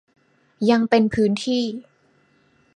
[0.69, 1.63] ยังเป็นพื้นที่